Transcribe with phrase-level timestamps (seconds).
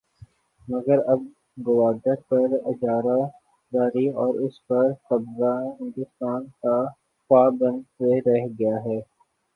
[0.67, 1.21] مگر اب
[1.57, 3.19] گوادر پر اجارہ
[3.71, 6.75] داری اور اس پر قبضہ ہندوستان کا
[7.23, 8.75] خواب بن کے رہ گیا۔